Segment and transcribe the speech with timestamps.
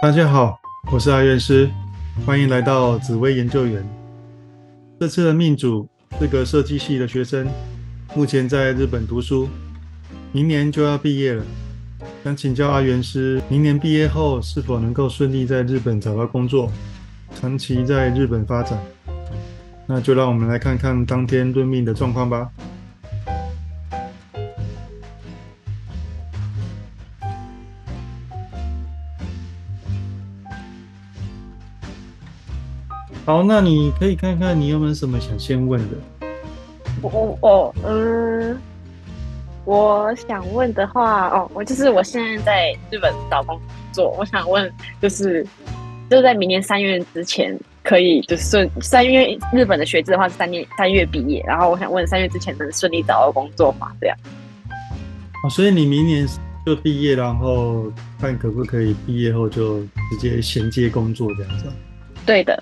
[0.00, 0.56] 大家好，
[0.92, 1.68] 我是阿元师，
[2.24, 3.84] 欢迎来到紫薇研究员。
[5.00, 5.88] 这次的命主
[6.20, 7.48] 是个设计系的学生，
[8.14, 9.48] 目前在日本读书，
[10.30, 11.44] 明年就要毕业了。
[12.22, 16.70] 想请教阿元师，明年毕业后是否能够顺利在日本找到工作，
[17.34, 18.78] 长期在日本发展？
[19.84, 22.48] 那就让我们来看看当天论命的状况吧。
[33.28, 35.96] 好，那你可以看看你有没有什么想先问的。
[37.02, 38.58] 我我嗯，
[39.66, 43.60] 我想问的话，哦，我就是我现在在日本找工
[43.92, 45.46] 作，我想问，就是
[46.08, 47.54] 就是在明年三月之前，
[47.84, 53.92] 可以就是顺三月日本的学制的话是三年三月毕业，然后我想问三月之前能顺利找到工作吗？
[54.00, 54.16] 这样。
[55.44, 56.26] 哦，所以你明年
[56.64, 61.66] 就毕业，然后看可不可以毕业后就直接衔接工作这样子。
[62.24, 62.58] 对的。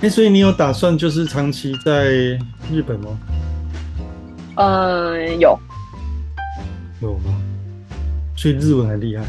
[0.00, 2.06] 哎，所以你有打算就是长期在
[2.70, 3.18] 日本吗？
[4.56, 5.58] 嗯，有。
[7.00, 7.34] 有吗？
[8.36, 9.24] 所以日文很厉害。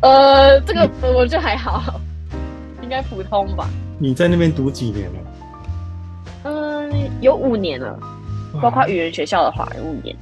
[0.00, 2.00] 呃，这个我觉得还好，
[2.82, 3.68] 应该普通吧。
[3.98, 5.18] 你在那边读几年了？
[6.44, 7.98] 嗯，有五年了，
[8.62, 10.14] 包括语言学校的话，有五年。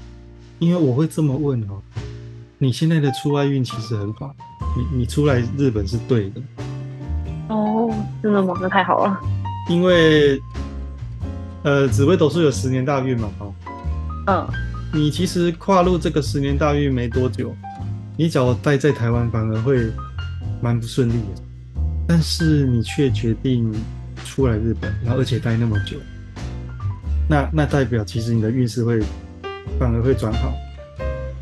[0.58, 1.80] 因为我会这么问哦，
[2.56, 4.34] 你现在的出外运其实很好，
[4.74, 6.40] 你你出来日本是对的。
[8.18, 8.54] 哦，真的吗？
[8.60, 9.20] 那太好了。
[9.68, 10.40] 因为，
[11.62, 13.52] 呃，紫薇斗数有十年大运嘛，哦，
[14.26, 14.48] 嗯，
[14.92, 17.54] 你其实跨入这个十年大运没多久，
[18.16, 19.90] 你只要待在台湾反而会
[20.60, 21.42] 蛮不顺利的，
[22.08, 23.72] 但是你却决定
[24.24, 25.96] 出来日本，然后而且待那么久，
[27.28, 29.00] 那那代表其实你的运势会
[29.78, 30.52] 反而会转好。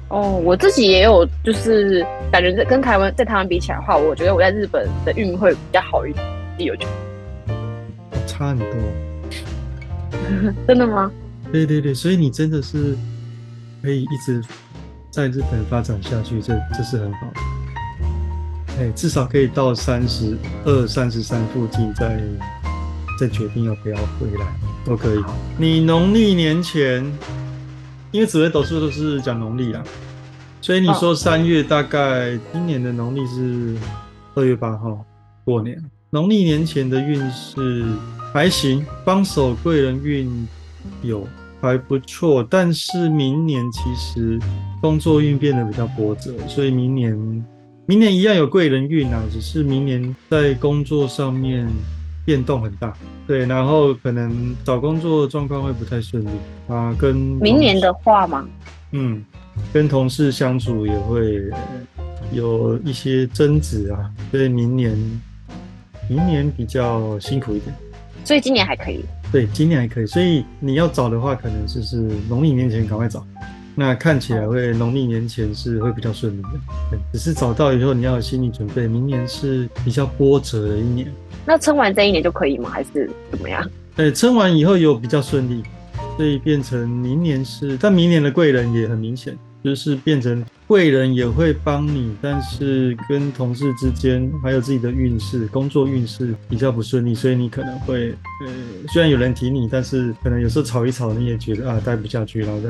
[0.09, 6.25] 哦，我自己也有，就是感觉在跟台湾在台湾比起来的话，我觉得我在日本的运会比较好一点，
[6.59, 6.75] 有
[8.27, 8.67] 差很多，
[10.67, 11.11] 真的吗？
[11.53, 12.97] 对对对，所以你真的是
[13.83, 14.43] 可以一直
[15.11, 17.41] 在日本发展下去，这这是很好的。
[18.79, 22.21] 哎，至少可以到三十二、三十三附近再
[23.19, 24.47] 再决定要不要回来
[24.85, 25.25] 都可以。
[25.59, 27.05] 你农历年前。
[28.13, 29.85] 因为紫微斗数都是讲农历啊，
[30.63, 33.77] 所以你说三月大概今年的农历是
[34.35, 35.05] 二月八号
[35.45, 35.77] 过年，
[36.11, 37.85] 农历年前的运势
[38.33, 40.47] 还行，帮手贵人运
[41.03, 41.27] 有
[41.61, 44.39] 还不错，但是明年其实
[44.81, 47.45] 工作运变得比较波折，所以明年
[47.87, 51.69] 明年一样有贵人运啊，只是明年在工作上面。
[52.27, 52.93] 变动很大，
[53.25, 56.29] 对，然后可能找工作状况会不太顺利
[56.67, 56.93] 啊。
[56.99, 58.45] 跟明年的话嘛？
[58.91, 59.25] 嗯，
[59.73, 61.49] 跟同事相处也会
[62.33, 64.99] 有一些争执啊，所以明年
[66.09, 67.75] 明年比较辛苦一点。
[68.25, 69.05] 所以今年还可以。
[69.31, 70.07] 对，今年还可以。
[70.07, 71.97] 所以你要找的话，可能就是
[72.29, 73.25] 农历年前赶快找。
[73.79, 76.49] 那看起来会农历年前是会比较顺利的，
[76.91, 81.07] 对，只是找到以后你要有心理准备，明年是比较波折的一年。
[81.45, 82.71] 那撑完这一年就可以吗？
[82.71, 83.71] 还是怎么样？
[83.95, 85.63] 对，撑完以后有比较顺利，
[86.17, 89.37] 所以变成明年是，但明年的贵人也很明显。
[89.67, 98.11] 就是变成贵人也会帮你，但是跟同事之间还有自己的运势、工作运势比较不顺利，所以你可能会
[98.47, 98.53] 呃，
[98.93, 102.69] 虽然有人提你，但是可能有时候吵一吵，你也觉得啊待不下去，然后再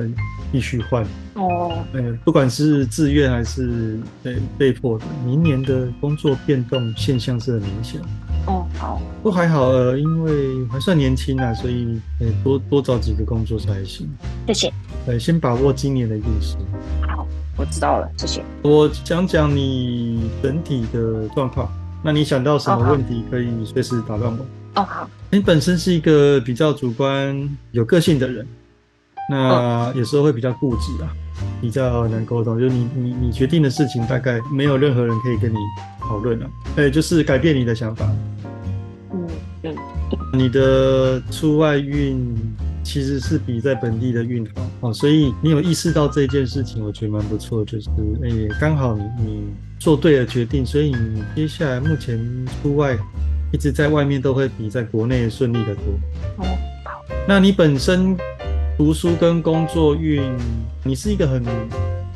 [0.50, 1.04] 继续换。
[1.34, 8.00] 哦，呃，不管是自愿还是被被迫的，明年的工作变动现象是很明显。
[8.46, 14.08] 哦，好，不还好呃，因为还算年轻啊，所以呃多多找几个工作才行。
[14.46, 14.72] 谢谢。
[15.06, 16.56] 呃，先把握今年的运势。
[17.08, 17.26] 好，
[17.56, 18.44] 我知道了，谢谢。
[18.62, 21.68] 我讲讲你整体的状况，
[22.04, 24.46] 那你想到什么问题可以随时打断我。
[24.80, 25.10] 哦，好。
[25.30, 28.46] 你本身是一个比较主观、有个性的人，
[29.28, 31.10] 那有时候会比较固执啊，
[31.60, 32.60] 比较难沟通。
[32.60, 35.56] 就你你你决定的事情，大概没有任何人可以跟你
[36.00, 36.46] 讨论了。
[36.76, 38.08] 哎，就是改变你的想法。
[40.36, 42.36] 你的出外运
[42.84, 47.64] 其实是比在本地的运好哦，所以你有意识到这件事情，我觉得蛮不错。
[47.64, 47.88] 就是
[48.22, 48.28] 哎，
[48.60, 49.44] 刚好你你
[49.78, 52.18] 做对了决定，所以你接下来目前
[52.62, 52.96] 出外
[53.52, 55.82] 一直在外面都会比在国内顺利的多。
[56.36, 56.44] 哦，
[56.84, 57.02] 好。
[57.26, 58.16] 那你本身
[58.76, 60.22] 读书跟工作运，
[60.84, 61.42] 你是一个很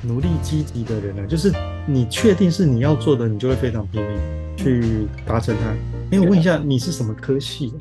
[0.02, 1.52] 努力积极的人啊，就是
[1.86, 4.18] 你确定是你要做的，你就会非常拼命
[4.56, 5.70] 去达成它。
[6.16, 7.72] 哎，我问一下，你是什么科系？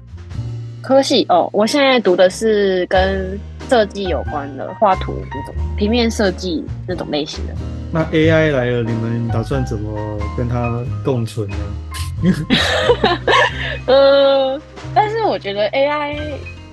[0.90, 3.40] 科系哦，我现在读的是跟
[3.70, 7.54] 设计有关的，画图那种平面设计那种类型的。
[7.94, 11.58] 那 AI 来了，你们打算怎么跟它共存呢？
[13.86, 14.60] 呃，
[14.96, 16.18] 但是我觉得 AI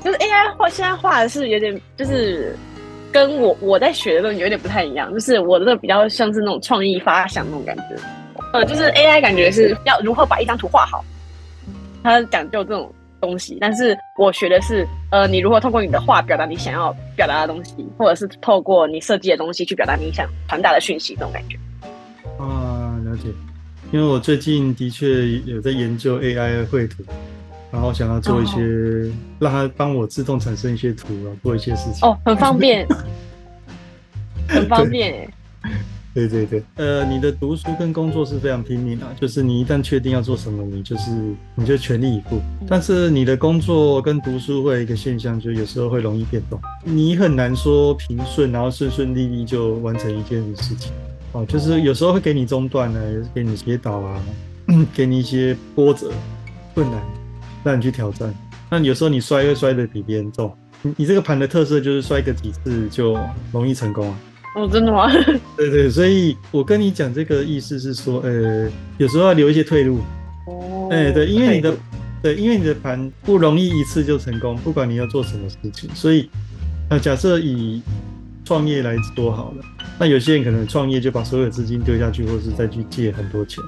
[0.02, 2.56] 就是 AI 画，现在画的是有点就是
[3.12, 7.84] 跟我我在学的东西有点不太一样，就是我的比较像是那种创意发想那种感觉。
[8.54, 11.04] 呃，就是 AI 感觉是要如何把一张图画好，
[12.02, 12.90] 它讲究这种
[13.20, 13.58] 东西。
[13.60, 21.58] 但是我学的是，呃，你如何通过你的话表达你想要表达的东西，或者是透过你设计的东西去表达你想传达的讯息，这种感觉。
[22.38, 23.28] 啊，了解。
[23.92, 27.04] 因为我最近的确有在研究 AI 绘图，
[27.70, 28.60] 然后想要做一些
[29.38, 32.08] 让它帮我自动产生一些图啊，做一些事情。
[32.08, 32.84] 哦，很方便，
[34.48, 35.28] 很方便诶。
[36.16, 41.10] 对对对，呃，你的读书跟工作是非常拼命啊，就是你一旦确定要做什么，你就是
[41.54, 42.40] 你就全力以赴。
[42.66, 50.90] 但是你的工作跟读书会有一个现象，就有时候会容易变动，你很难说平顺，然后顺顺利利就完成一件事情。
[51.32, 54.18] 哦，就是有时候会给你中断呢，也是给你跌倒啊，
[54.96, 56.10] 给你一些波折、
[56.72, 56.98] 困难，
[57.62, 58.34] 让你去挑战。
[58.70, 63.18] 那有时候你摔会摔得比别人重，你你这个盘的特色就是摔个几次就
[63.52, 64.18] 容易成功啊。
[64.56, 65.12] 哦，真的吗？
[65.54, 68.66] 对对，所以我跟你讲这个意思是说，呃，
[68.96, 69.98] 有时候要留一些退路。
[70.46, 71.76] 哦，哎，对，因为你的，
[72.22, 75.90] 对，因为你的盘不容易一次就成功，不管你要做什么事情。
[75.94, 76.30] 所以，
[76.88, 77.82] 那假设以
[78.46, 79.64] 创业来说好了，
[80.00, 83.62] 那有些人可能创业就把所有资金丢下去，或是再去借很多钱。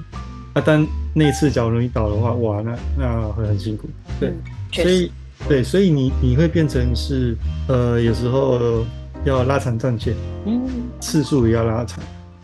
[0.55, 3.87] 那但那次假如你倒的话，哇，那那会很辛苦。
[4.19, 4.33] 对，
[4.71, 5.11] 所以
[5.47, 7.37] 对，所以你你会变成是，
[7.67, 8.83] 呃，有时候。
[9.25, 10.13] 要拉长战线，
[10.45, 10.61] 嗯，
[10.99, 11.99] 次数也要拉长，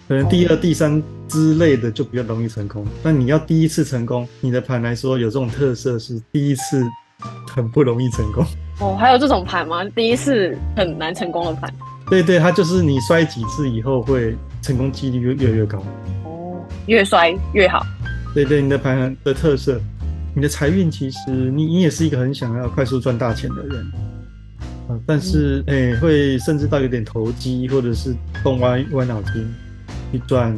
[0.07, 2.85] 可能第二、第三之类的就比较容易成功。
[3.01, 6.83] 那你要第一次成功，你的盘来说有这种特色是第一次
[7.47, 8.45] 很不容易成功。
[8.81, 9.83] 哦，还有这种盘吗？
[9.95, 11.73] 第一次很难成功的盘？
[12.09, 15.79] 对对，它就是你摔几次以后会成功几率越越越高。
[16.25, 17.81] 哦，越摔越好。
[18.33, 19.79] 对对，你的盘的特色，
[20.35, 23.91] 你的财运其实你你也是一个很想要快速赚大钱的人。
[24.87, 29.53] 啊，但是诶，会甚至到有点投机，或者是动歪歪脑筋
[30.11, 30.55] 去赚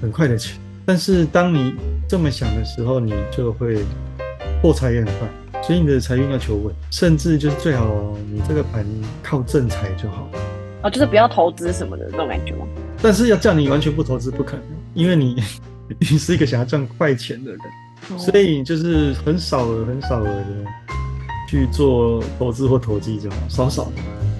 [0.00, 0.58] 很快的钱。
[0.86, 1.74] 但是当你
[2.08, 3.78] 这么想的时候，你就会
[4.60, 5.28] 破财也很快。
[5.62, 8.84] 所以你的财运要求稳，甚至就是最好你这个盘
[9.22, 10.28] 靠正财就好。
[10.82, 12.66] 哦，就是不要投资什么的那种感觉吗？
[13.00, 15.42] 但是要叫你完全不投资不可能，因为你
[15.98, 17.60] 你是一个想要赚快钱的人，
[18.18, 20.44] 所以就是很少额、很少额的。
[21.54, 23.92] 去做投资或投机就好，少少的。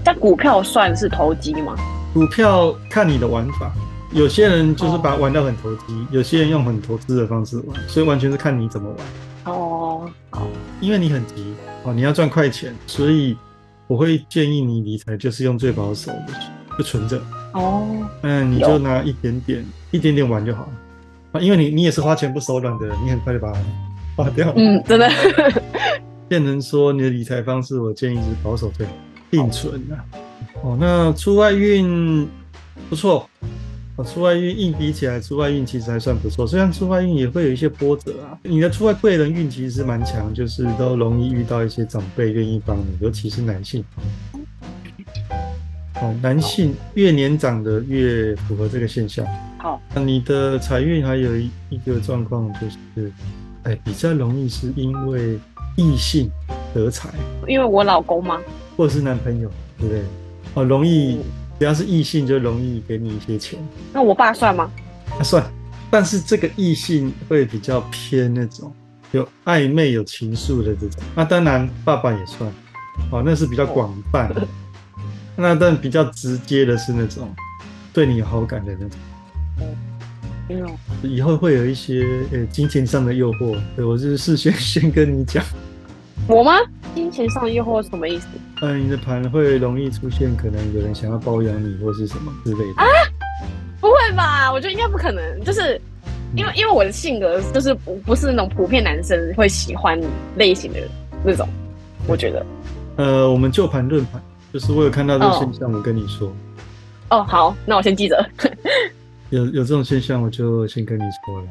[0.03, 1.77] 但股票算是投机吗？
[2.13, 3.73] 股票看你的玩法，
[4.11, 9.55] 有些人就是把它玩到很投机，有些人用很投资的方式玩，所以完全是看你怎么玩。
[9.55, 10.43] 哦，好，
[10.81, 13.37] 因为你很急哦，你要赚快钱，所以
[13.87, 16.33] 我会建议你理财就是用最保守的，
[16.77, 17.23] 就存着。
[17.53, 17.87] 哦，
[18.23, 20.69] 嗯，你就拿一点点，一点点玩就好了
[21.31, 23.59] 啊，因为你你也是花钱不手软的人，你很快就把它
[24.17, 24.53] 花掉。
[24.57, 25.09] 嗯，真的。
[26.29, 28.93] 变成说你的理财方式，我建议是保守最好，
[29.31, 30.05] 定存啊。
[30.63, 32.27] 哦，那出外运
[32.89, 33.29] 不错，
[33.97, 36.47] 哦，出外运硬比起来，出外运其实还算不错。
[36.47, 43.85] 虽然出外运也会有一些波折啊，你的出外贵人运其实是蛮强，就是都容易遇到一些长辈愿意帮你，尤其是男性。
[45.97, 49.27] 哦，男性越年长的越符合这个现象。
[49.59, 53.13] 好，那你的财运还有一一个状况就是，
[53.65, 55.39] 哎，比较容易是因为。
[55.77, 56.31] 异性
[56.73, 57.09] 得财，
[57.47, 58.41] 因为我老公吗？
[58.77, 60.03] 或者是男朋友，对不对？
[60.55, 61.21] 哦，容易，
[61.59, 63.59] 只要是异性就容易给你一些钱。
[63.93, 64.71] 那我爸算吗？
[65.17, 65.45] 他算，
[65.91, 68.73] 但是这个异性会比较偏那种
[69.13, 71.03] 有暧昧、有情愫的这种。
[71.15, 72.51] 那当然，爸爸也算，
[73.11, 74.33] 哦，那是比较广泛。
[75.37, 77.29] 那但比较直接的是那种
[77.93, 78.99] 对你有好感的那种。
[81.03, 85.43] 以后会有一些呃金钱上的诱惑，对我是事先先跟你讲。
[86.27, 86.53] 我吗？
[86.95, 88.29] 金钱上的诱惑什么意思？
[88.61, 92.83] 呃，你的盘会容易出现，可能有人想要包养你或是什么之类的。
[92.83, 92.87] 啊？
[93.81, 94.51] 不会吧？
[94.51, 95.81] 我觉得应该不可能，就是
[96.37, 100.01] 因为因为我的性格就是不不是那种普遍男生会喜欢
[100.37, 100.81] 类型的
[101.25, 101.47] 那种，
[102.07, 102.47] 我觉得。
[102.97, 104.23] 呃，我们就盘论盘，
[104.53, 106.33] 就是我有看到这个现象，我跟你说。
[107.11, 108.31] 哦，好，那我先记着。
[109.31, 111.49] 有有这种现象，我就先跟你说了。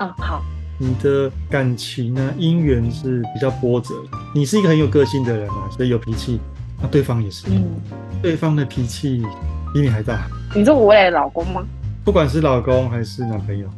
[0.00, 0.42] 嗯，好。
[0.80, 3.94] 你的感情呢，姻缘是比较波折。
[4.34, 6.38] 你是一个很有个性的人啊，所以有脾气。
[6.80, 7.46] 那对方也是。
[7.50, 7.64] 嗯。
[8.22, 9.22] 对方的脾气
[9.74, 10.28] 比你还大。
[10.54, 11.64] 你是我未来的老公吗？
[12.04, 13.68] 不管是老公还是男朋友，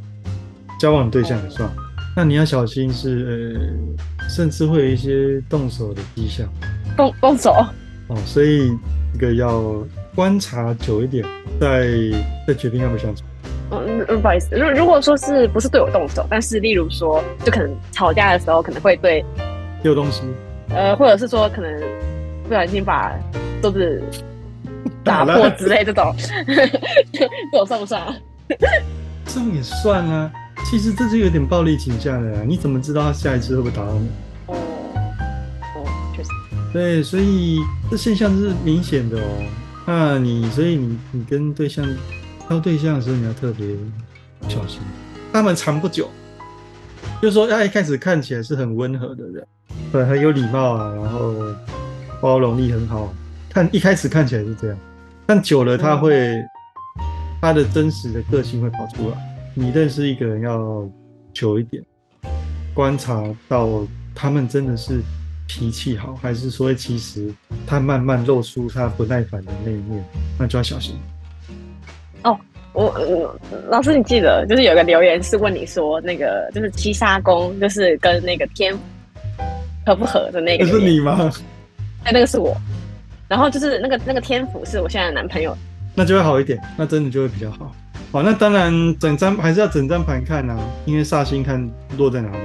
[0.79, 1.71] 交往对象也算。
[2.15, 3.75] 那你要小心，是
[4.19, 6.47] 呃，甚至会有一些动手的迹象。
[6.97, 7.51] 动动手。
[8.09, 8.71] 哦，所以
[9.15, 9.75] 这个要。
[10.21, 11.25] 观察久一点，
[11.59, 11.89] 再
[12.47, 13.23] 再决定要不要相处。
[13.71, 19.25] 嗯嗯，不好意思，如如果说是不是对我动手，但是例如说，就可能吵架的时候可能会对，
[19.83, 20.21] 丢东西，
[20.69, 21.73] 呃，或者是说可能
[22.47, 23.15] 不小心把
[23.63, 24.03] 桌子
[25.03, 26.15] 打破之类这种，
[27.15, 28.15] 这种算不算啊？
[29.25, 30.31] 这种也算啊。
[30.67, 34.07] 其实这就有点暴力倾向了啊，你怎么知道他下一次会不会打到你？
[34.49, 34.55] 哦
[35.77, 36.29] 哦，确实，
[36.75, 37.59] 对，所以
[37.91, 39.25] 这现象是明显的哦。
[39.87, 41.87] 那你所以你你跟对象
[42.47, 43.67] 挑对象的时候，你要特别
[44.49, 44.81] 小心。
[45.33, 46.09] 他们长不久，
[47.23, 49.47] 就是说他一开始看起来是很温和的人，
[49.93, 51.35] 对，很有礼貌啊，然后
[52.21, 53.13] 包容力很好，
[53.49, 54.79] 看一开始看起来是这样，
[55.27, 56.35] 但久了他会
[57.41, 59.17] 他的真实的个性会跑出来。
[59.55, 60.89] 你认识一个人要
[61.33, 61.83] 久一点，
[62.75, 65.01] 观察到他们真的是
[65.53, 67.29] 脾气好，还是说其实
[67.67, 70.05] 他慢慢露出他不耐烦的那一面，
[70.39, 70.97] 那就要小心。
[72.23, 72.39] 哦，
[72.73, 73.37] 我
[73.69, 78.73] 老师，你记得就是有个留言是问你说，那个就是七杀宫，就是跟那个天
[79.85, 80.65] 合不合的那个？
[80.67, 81.29] 是你吗？
[82.05, 82.57] 哎，那个是我。
[83.27, 85.57] 然后就是那个那个天府是我现在的男朋友，
[85.97, 87.75] 那就会好一点，那真的就会比较好。
[88.13, 92.39] 好，那当然整张还是要整张盘看啊，因为煞星看落在哪里。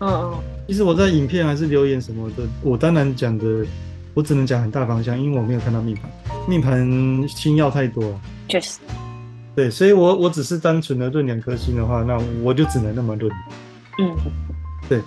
[0.00, 0.38] 嗯嗯。
[0.70, 3.66] 其实我在影片还是留言什么的，我当然讲的，
[4.14, 6.08] 我只能讲很大方向，因为我没有看到命盘，
[6.46, 8.16] 命盘星耀太多。
[8.46, 8.78] 确实。
[9.56, 13.32] 对，所以我我只是单纯的论两颗星的话，那我就只能那么论。
[13.98, 14.14] 嗯。
[14.88, 15.00] 对。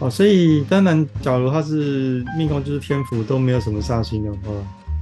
[0.00, 4.38] 哦，所以当然，假如他是命宫就是天府都没有什么煞星的话，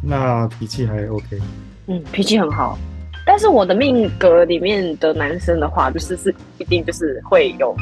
[0.03, 1.41] 那脾气还 OK。
[1.87, 2.77] 嗯，脾气很好。
[3.25, 7.73] 但是我的命格里面的男生的话，就是是一定就是会有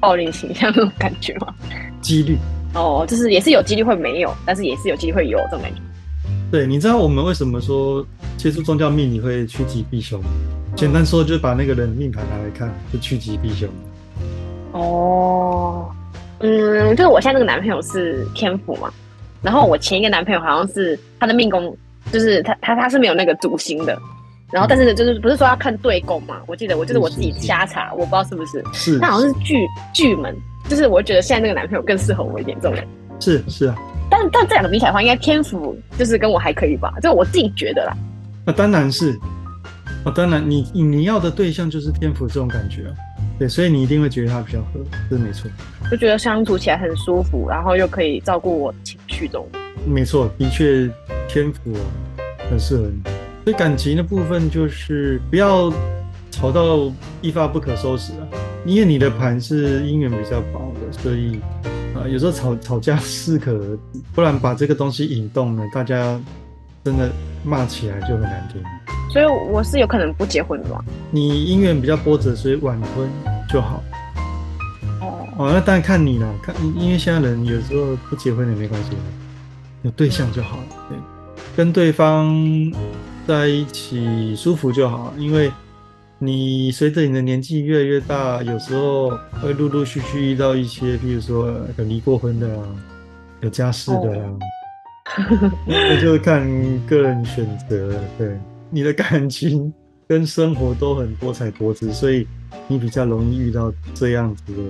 [0.00, 1.54] 暴力倾向那种感觉吗？
[2.00, 2.36] 几率
[2.74, 5.80] 哦，就是也是有几率会没有，但是也是有几率会有这种感觉。
[6.50, 10.20] 对，你知道我们为什么说接触宗教命你会趋吉避凶？
[10.76, 13.68] 简单说就是把那个人命盘拿来看，就趋吉避凶。
[14.72, 15.90] 哦，
[16.40, 18.90] 嗯，就是我现在那个男朋友是天府嘛，
[19.42, 21.76] 然后我前一个男朋友好像是他的命宫，
[22.12, 23.98] 就是他他他是没有那个主星的。
[24.52, 26.40] 然后，但是呢就是不是说要看对宫嘛？
[26.46, 28.64] 我记得我就是我自己瞎查，我不知道是不是。
[28.72, 28.98] 是。
[28.98, 30.34] 他好像是巨巨门，
[30.68, 32.86] 就是我觉得现在那个男朋友更适合我一点这种人。
[33.20, 33.76] 是是啊。
[34.10, 36.94] 但但这两个比起来的话，应该天府就是跟我还可以吧？
[37.02, 37.96] 就我自己觉得啦。
[38.46, 39.18] 那当然是。
[40.04, 42.94] 哦，当然你你要的对象就是天府这种感觉啊。
[43.38, 45.50] 对，所以你一定会觉得他比较合，这是没错。
[45.90, 49.46] 就觉得相处起来很舒服，然后又可以照顾我情绪中。
[49.86, 50.88] 没错，的确
[51.28, 51.74] 天赋
[52.48, 53.07] 很适合你。
[53.48, 55.72] 所以感情的部分就是不要
[56.30, 58.28] 吵到一发不可收拾啊！
[58.66, 61.40] 因为你的盘是姻缘比较薄的，所以
[61.94, 66.20] 啊，有时候吵吵架适可而止，不然把这个东西引动了，大家
[66.84, 67.10] 真的
[67.42, 68.60] 骂起来就很难听。
[69.10, 70.84] 所以我是有可能不结婚的吗？
[71.10, 73.08] 你姻缘比较波折，所以晚婚
[73.48, 73.82] 就好。
[75.00, 78.90] 哦哦，那当然看你了，看因为现在人有时候不结婚也没关系，
[79.80, 80.64] 有对象就好了。
[80.90, 80.98] 对，
[81.56, 82.30] 跟对方。
[83.28, 85.52] 在一起舒服就好，因为
[86.18, 89.10] 你随着你的年纪越来越大，有时候
[89.42, 92.64] 会陆陆续续遇到一些，比如说有离过婚的啊，
[93.42, 94.32] 有家室的啊，
[95.66, 96.42] 那就看
[96.86, 97.92] 个人选择。
[98.16, 99.70] 对，你的感情
[100.08, 102.26] 跟生活都很多彩多姿，所以
[102.66, 104.62] 你比较容易遇到这样子的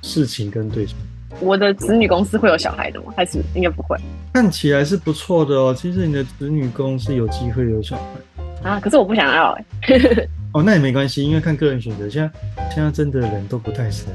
[0.00, 0.96] 事情跟对象。
[1.40, 3.12] 我的子女公司会有小孩的吗？
[3.16, 3.96] 还是应该不会？
[4.32, 5.74] 看起来是不错的哦。
[5.76, 9.64] 其实你的子女公司有机会有小孩啊，可是我不想要哎。
[10.52, 12.08] 哦，那也没关系，因为看个人选择。
[12.08, 14.06] 现在现在真的人都不太生，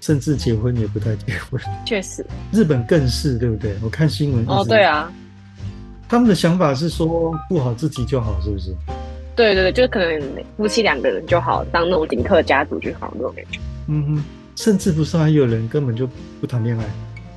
[0.00, 1.60] 甚至结婚也不太结婚。
[1.84, 3.76] 确实，日本更是对不对？
[3.82, 5.12] 我看新闻哦，对啊，
[6.08, 8.74] 他们的想法是说顾好自己就好，是不是？
[9.36, 10.20] 对对对，就是可能
[10.56, 13.60] 夫妻两个人就好，当那种顶客家族就好那种感觉。
[13.88, 14.24] 嗯哼。
[14.58, 16.04] 甚至不是还有人根本就
[16.40, 16.84] 不谈恋爱，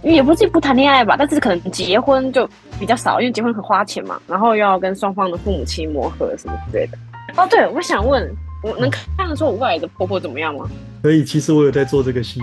[0.10, 2.50] 也不是不谈恋爱吧，但是可能结婚就
[2.80, 6.98] 比较少，因为结婚很花钱嘛，然后要跟双方的父母亲磨合什么之类的。
[7.38, 8.28] 哦，对，我想问，
[8.64, 10.68] 我能看得出我未来的婆婆怎么样吗？
[11.04, 12.40] 可以，其实我有在做这个系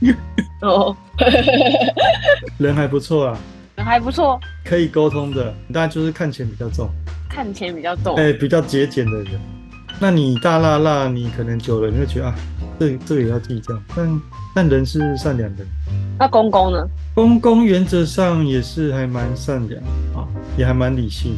[0.00, 0.14] 列。
[0.62, 0.96] 哦，
[2.56, 3.38] 人还不错啊，
[3.74, 6.88] 人还不错，可以沟通的，但就是看钱比较重，
[7.28, 9.40] 看钱比较重，哎，比较节俭的人。
[10.00, 12.34] 那你大辣辣，你可能久了你会觉得啊。
[12.78, 14.20] 这这个也要计较，但
[14.54, 15.64] 但人是善良的。
[16.16, 16.86] 那公公呢？
[17.12, 19.82] 公公原则上也是还蛮善良
[20.14, 20.22] 啊，
[20.56, 21.36] 也还蛮理性，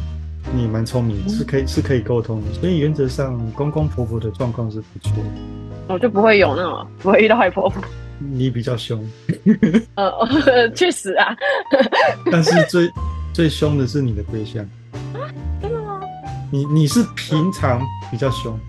[0.55, 2.53] 你蛮聪明，是可以是可以沟通的。
[2.53, 5.11] 所以原则上公公婆婆的状况是不错。
[5.87, 7.83] 我就不会有那种不会遇到坏婆婆。
[8.19, 9.03] 你比较凶。
[9.95, 10.11] 呃
[10.77, 11.35] 确实啊。
[12.31, 12.87] 但是最
[13.33, 14.63] 最凶的是你的对象。
[16.51, 17.81] 你你是平常
[18.11, 18.59] 比较凶，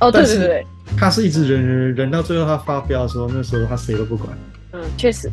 [0.00, 0.66] 哦，对对对对，
[0.98, 4.36] 他是一直忍忍忍忍到最后他发飙的时候，那时候他谁都不管。
[4.72, 5.28] 嗯，确实，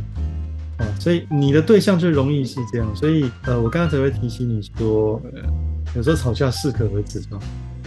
[0.78, 5.42] 啊，所以你的对象就容易是这样，所以呃，我刚刚才会提醒你说，呃，
[5.96, 7.38] 有时候吵架适可而止嘛。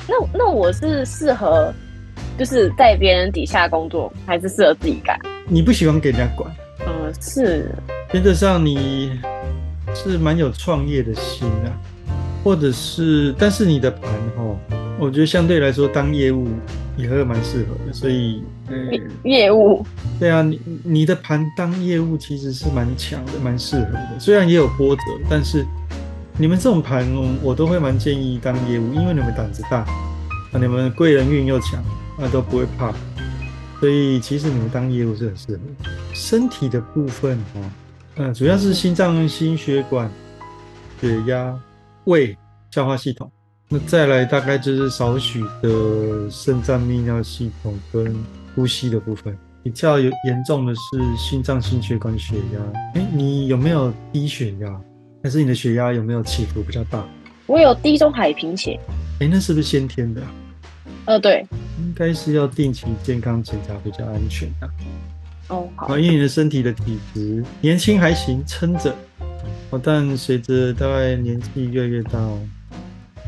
[0.06, 1.72] 那那我是适合
[2.38, 5.18] 就是在别人底下工作，还是适合自己干？
[5.48, 6.54] 你不喜欢给人家管，
[6.86, 7.74] 嗯，是，
[8.12, 9.18] 原则上你
[9.94, 11.72] 是蛮有创业的心啊，
[12.46, 14.56] 或者是，但是你的盘哈，
[15.00, 16.46] 我觉得相对来说当业务
[16.96, 19.84] 也会蛮适合的，所以呃，业业务，
[20.20, 24.20] 对啊，你你的盘当业务其实是蛮强的，蛮适合的。
[24.20, 25.66] 虽然也有波折，但是
[26.38, 31.82] 你们这种盘，我我都会蛮建议当业务，因为你们胆子大，啊，你们贵人运又强，
[32.16, 32.94] 啊都不会怕。
[33.80, 35.90] 所以其实你们当业务是很适合的。
[36.14, 37.60] 身体的部分哦，
[38.18, 40.08] 嗯，主要是心脏、心血管、
[41.00, 41.52] 血压、
[42.06, 42.36] 胃、
[42.70, 43.30] 消化系统。
[43.68, 48.16] 那再来大概就是少许的肾脏、泌尿系统跟
[48.54, 49.36] 呼吸的部分。
[49.62, 50.80] 比较有严重的是
[51.16, 52.80] 心脏、心血管、血压。
[52.94, 54.80] 哎，你有没有低血压？
[55.22, 57.04] 还是你的血压有没有起伏比较大？
[57.46, 58.78] 我有地中海贫血，
[59.20, 60.28] 哎，那是不是先天的啊、
[61.06, 61.44] 呃，对，
[61.78, 64.68] 应该是要定期健康检查比较安全的、
[65.48, 68.94] 哦，好啊，，因为你的身体的体质年轻还行，撑着，
[69.70, 72.38] 哦，但随着大概年纪越来越大哦，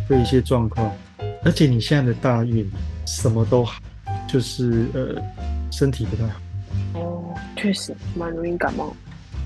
[0.09, 0.93] 会有一些状况，
[1.45, 2.69] 而且你现在的大运
[3.07, 3.81] 什么都好，
[4.29, 5.21] 就是呃
[5.71, 6.41] 身体不太好，
[6.95, 8.95] 哦，确实蛮容易感冒。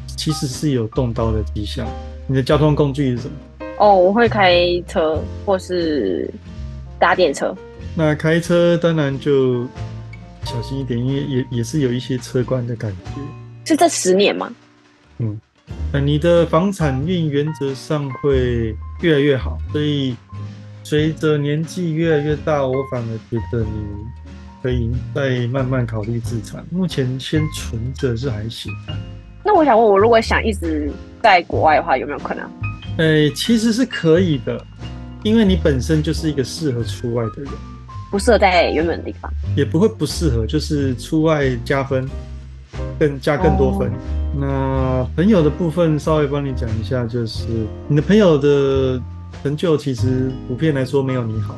[0.07, 1.89] 其实是有动刀的迹象。
[2.27, 3.35] 你的交通工具是什么？
[3.79, 4.55] 哦，我会开
[4.87, 6.31] 车或是
[6.99, 7.57] 搭电车。
[7.97, 9.67] 那开车当然就
[10.45, 13.21] 小心一点，因为也也是有一些车关的感觉。
[13.65, 14.55] 是这十年吗？
[15.93, 20.17] 呃，你的房产运原则上会越来越好，所以
[20.83, 23.69] 随着年纪越来越大，我反而觉得你
[24.63, 26.65] 可以再慢慢考虑自产。
[26.71, 28.95] 目前先存着是还行的，
[29.45, 30.91] 那我想问，我如果想一直
[31.23, 32.51] 在国外的话，有没有可能？
[32.97, 34.65] 呃，其实是可以的，
[35.23, 37.53] 因为你本身就是一个适合出外的人，
[38.11, 39.31] 不适合在原本的地方。
[39.55, 42.09] 也不会不适合，就是出外加分，
[42.99, 43.91] 更加更多分。
[44.35, 47.47] 那朋友的部分稍微帮你讲一下，就是
[47.89, 49.01] 你的朋友的
[49.43, 51.55] 成就其实普遍来说没有你好，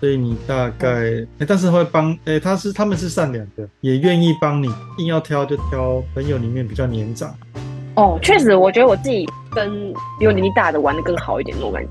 [0.00, 7.34] 所以你大概，诶但是会帮，诶、他是他们是善良的，也愿意帮你，硬要挑就挑朋友里面比较年长。
[7.96, 11.88] 哦，确实，我觉得我自己跟比我年纪大的玩的更好一点，那种感觉。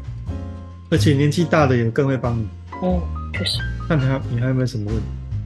[0.89, 2.47] 而且年纪大的也更会帮你。
[2.81, 2.99] 哦，
[3.33, 3.59] 确实。
[3.87, 5.03] 那你还你还有没有什么问题？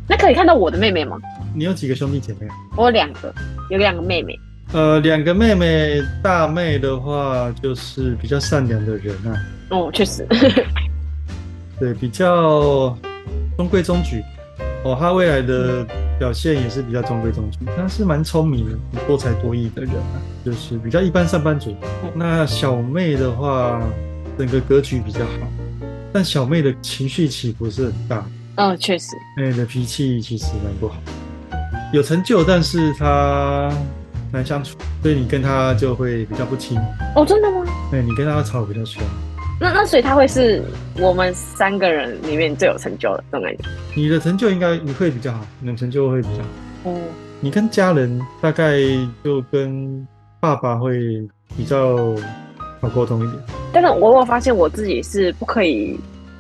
[0.08, 1.18] 那可以看到我的妹妹吗？
[1.56, 2.56] 你有几个兄弟姐妹啊？
[2.76, 3.34] 我有两个，
[3.70, 4.40] 有两个妹妹。
[4.72, 9.38] 呃，两个妹妹，大妹的话就是比较善良的人啊，
[9.70, 10.26] 哦，确实。
[11.80, 12.98] 对，比较
[13.58, 14.24] 中规中矩。
[14.84, 15.86] 哦，她未来的
[16.20, 21.76] 表现也是比较中规中矩，她是蛮聪明的、多才多艺的人啊，就是比较一般上班族。
[22.16, 23.82] 那小妹的话，
[24.38, 29.08] 整个格局比较好，但小妹的情绪起伏是很大，嗯，确实。
[29.38, 30.96] 妹的脾气其实蛮不好，
[31.94, 33.72] 有成就，但是他
[34.32, 36.76] 难相处，所以你跟他就会比较不亲。
[37.16, 37.64] 哦，真的吗？
[37.92, 39.00] 对，你跟他吵比较凶。
[39.62, 40.64] 那那所以他会是
[40.98, 43.64] 我们三个人里面最有成就的这种感觉。
[43.96, 46.90] 你的成就应该你会比较好，你的成就会比较好。
[46.90, 46.98] 哦，
[47.40, 48.80] 你跟家人大概
[49.24, 50.08] 就跟
[50.40, 50.98] 爸爸会
[51.56, 51.96] 比较
[52.82, 53.44] 好沟通一点。
[53.72, 55.96] 但是我我发现我自己是不可以，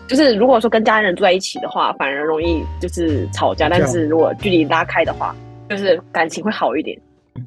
[0.07, 5.35] 就是如果说跟家人住在一起的话，反而容易就是；吵架但是如果距离拉开的话，
[5.69, 6.99] 就是感情会好一点，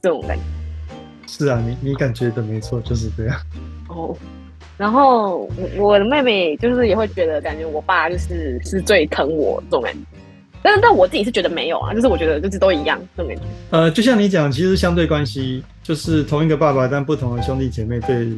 [0.03, 0.43] 这种感觉。
[1.27, 3.37] 是啊，你你感觉的没错，就是这样。
[3.89, 4.17] 哦，
[4.77, 10.01] 然后我我的妹妹就是也会觉得，感觉我爸就是是最疼我这种感觉。
[10.63, 13.43] 但是但我自己是觉得没有啊，就是我觉得就是都一样这种感觉。
[13.71, 18.29] 呃，就像你讲，其实相对关系就是同一个爸爸，但不同的兄弟姐妹对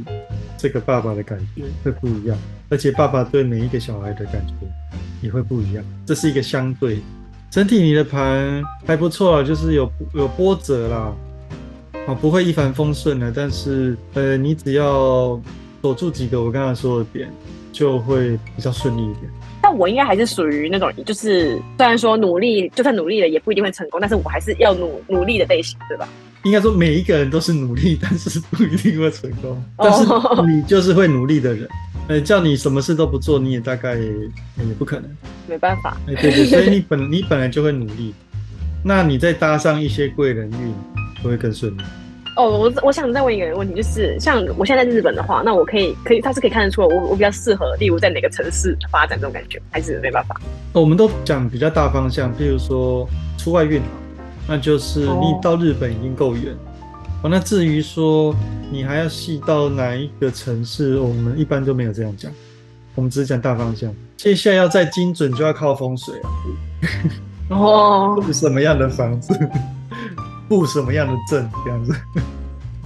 [0.58, 2.36] 这个爸爸的感觉会不一样，
[2.68, 4.52] 而且爸爸对每一个小孩的感觉
[5.22, 6.98] 也会不一样，这是一个相对。
[7.58, 11.12] 整体你的盘还不错啊，就是有有波折啦，
[12.06, 15.40] 啊，不会一帆风顺的，但是呃，你只要
[15.82, 17.28] 守住几个我刚才说的点，
[17.72, 19.24] 就会比较顺利一点。
[19.60, 26.08] 但我应该还是属于那种，就是虽然说努力，就算努力了也不一定会成功，但是我还是要努努力的类型，对吧？
[26.44, 29.50] 应该说每一个人都是努力，但是不一定会成功。
[29.78, 30.04] 哦 但是
[30.46, 31.68] 你就是会努力的人，
[32.06, 34.12] 呃，叫你什么事都不做，你也大概也
[34.58, 35.10] 也不可能。
[35.48, 35.96] 没办法。
[36.06, 38.14] 哎，对对，所以你本 你本来就会努力，
[38.84, 40.74] 那你再搭上一些贵人运，
[41.22, 41.80] 就会更顺利。
[42.36, 50.40] 哦，我我想再问一个问题，就是像我现在在日本的话，那我可以可以，他是可以看得出来我我比较适合，例如在哪个城市发展这种感觉，还是没办法？
[50.72, 53.86] 我们都讲比较大方向，譬如说出外运好，
[54.46, 56.54] 那就是你到日本已经够远。
[57.22, 58.32] 哦，那至于说
[58.70, 62.30] 你还要细到哪一个城市，我们一般都没有这样讲，
[62.98, 63.94] 我们只是讲大方向。
[64.16, 66.26] 接下来要再精准，就要靠风水啊。
[67.56, 69.32] 哦，布什么样的房子，
[70.48, 71.92] 布什么样的阵，这样子。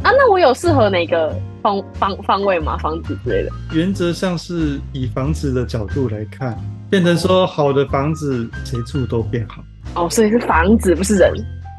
[0.03, 2.77] 啊，那我有适合哪个方方方位吗？
[2.77, 3.51] 房子之类的？
[3.73, 9.65] 原则上是以房子的角度来看，变成说好的房子谁住都变好。
[9.95, 11.33] 哦，所以是房子不是人。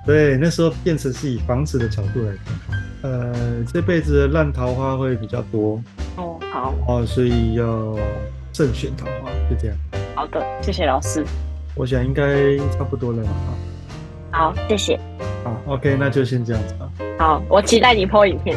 [0.08, 2.82] 对，那时候变成是以房子的角度来看。
[3.04, 3.36] 呃，
[3.72, 5.80] 这辈子的烂桃花会比较多。
[6.15, 6.71] 哦，好。
[6.87, 7.97] 哦，所以要
[8.53, 9.75] 慎选桃花，就这样。
[10.13, 11.25] 好的，谢谢老师。
[11.73, 13.33] 我想应该差不多了啊。
[14.29, 14.99] 好，谢谢。
[15.43, 16.87] 好，OK，那就先这样子吧。
[17.17, 18.55] 好，我期待你播影片，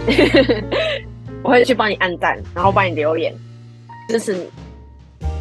[1.43, 3.35] 我会去帮你按赞，然后帮你留言，
[4.11, 4.47] 支持你。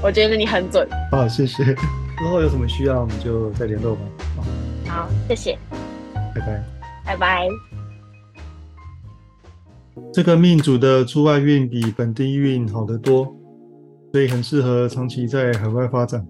[0.01, 0.87] 我觉得你很准。
[1.11, 1.65] 好，谢谢。
[1.65, 4.01] 之后有什么需要，我们就再联络吧。
[4.87, 5.57] 好，谢谢。
[6.33, 6.63] 拜拜。
[7.05, 7.74] 拜拜。
[10.13, 13.35] 这个命主的出外运比本地运好得多，
[14.11, 16.25] 所以很适合长期在海外发展。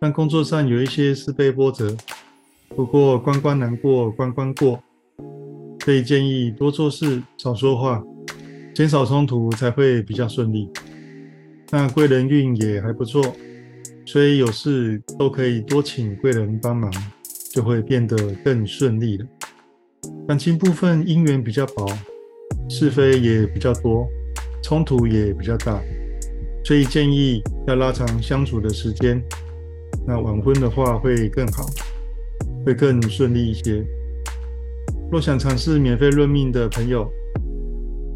[0.00, 1.96] 但工作上有一些是被波折，
[2.74, 4.82] 不过关关难过关关过，
[5.84, 8.02] 所以建议多做事少说话，
[8.74, 10.70] 减少冲突才会比较顺利。
[11.70, 13.22] 那贵人运也还不错，
[14.06, 16.90] 所以有事都可以多请贵人帮忙，
[17.52, 19.26] 就会变得更顺利了。
[20.26, 21.86] 感情部分姻缘比较薄，
[22.70, 24.08] 是非也比较多，
[24.62, 25.82] 冲突也比较大，
[26.64, 29.20] 所以建议要拉长相处的时间。
[30.06, 31.66] 那晚婚的话会更好，
[32.64, 33.84] 会更顺利一些。
[35.10, 37.10] 若想尝试免费论命的朋友，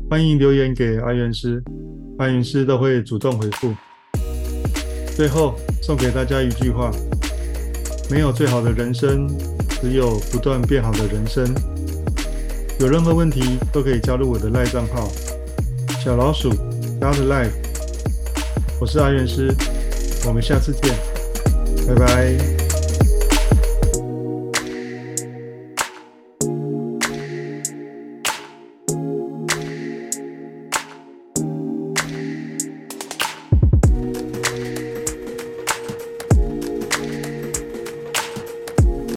[0.08, 1.60] 欢迎留言给阿元师，
[2.18, 3.74] 阿元师都会主动回复。
[5.16, 6.92] 最后送给大家一句话：
[8.08, 9.26] 没有最好的人生，
[9.80, 11.44] 只有不断变好的人生。
[12.80, 15.10] 有任何问题都可以加入我的赖账号
[16.02, 16.50] 小老鼠
[17.00, 17.50] God Life，
[18.80, 19.54] 我是阿元师，
[20.26, 20.94] 我们下次见。
[21.86, 22.63] 拜拜。